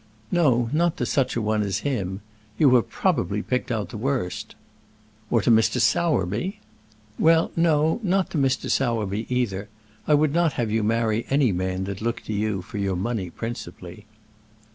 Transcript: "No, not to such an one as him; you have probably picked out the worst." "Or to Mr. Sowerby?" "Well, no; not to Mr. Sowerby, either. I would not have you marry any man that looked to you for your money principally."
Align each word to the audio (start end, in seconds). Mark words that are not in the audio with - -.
"No, 0.31 0.67
not 0.73 0.97
to 0.97 1.05
such 1.05 1.35
an 1.35 1.43
one 1.43 1.61
as 1.61 1.81
him; 1.85 2.21
you 2.57 2.73
have 2.73 2.89
probably 2.89 3.43
picked 3.43 3.71
out 3.71 3.89
the 3.89 3.99
worst." 3.99 4.55
"Or 5.29 5.43
to 5.43 5.51
Mr. 5.51 5.79
Sowerby?" 5.79 6.59
"Well, 7.19 7.51
no; 7.55 7.99
not 8.01 8.31
to 8.31 8.39
Mr. 8.39 8.67
Sowerby, 8.67 9.27
either. 9.29 9.69
I 10.07 10.15
would 10.15 10.33
not 10.33 10.53
have 10.53 10.71
you 10.71 10.81
marry 10.81 11.27
any 11.29 11.51
man 11.51 11.83
that 11.83 12.01
looked 12.01 12.25
to 12.25 12.33
you 12.33 12.63
for 12.63 12.79
your 12.79 12.95
money 12.95 13.29
principally." 13.29 14.07